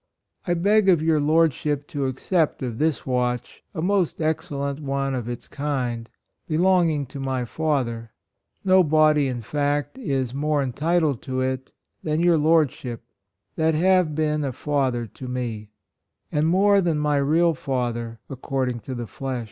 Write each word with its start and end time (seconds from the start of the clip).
I 0.47 0.55
beg 0.55 0.89
of 0.89 1.03
your 1.03 1.19
Lord 1.21 1.53
ship 1.53 1.87
to 1.89 2.07
accept 2.07 2.63
of 2.63 2.79
this 2.79 3.05
watch, 3.05 3.63
a 3.75 3.83
most 3.83 4.19
excellent 4.19 4.79
one 4.79 5.13
of 5.13 5.29
its 5.29 5.47
kind, 5.47 6.09
belonging 6.47 7.05
to 7.05 7.19
my 7.19 7.45
father; 7.45 8.11
no 8.65 8.81
body 8.83 9.27
in 9.27 9.43
fact 9.43 9.99
is 9.99 10.33
more 10.33 10.63
entitled 10.63 11.21
to 11.21 11.41
it 11.41 11.71
than 12.01 12.19
your 12.19 12.39
Lord 12.39 12.71
ship, 12.71 13.03
that 13.57 13.75
have 13.75 14.15
been 14.15 14.43
a 14.43 14.53
father 14.53 15.05
to 15.05 15.27
me, 15.27 15.69
and 16.31 16.47
more 16.47 16.81
than 16.81 16.97
my 16.97 17.17
real 17.17 17.53
father, 17.53 18.17
ac 18.27 18.39
cording 18.41 18.79
to 18.79 18.95
the 18.95 19.05
flesh." 19.05 19.39